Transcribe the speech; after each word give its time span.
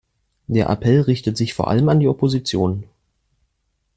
Der 0.47 0.67
Appell 0.67 1.01
richtet 1.01 1.37
sich 1.37 1.53
vor 1.53 1.67
allem 1.67 1.87
an 1.87 1.99
die 1.99 2.07
Opposition. 2.07 2.85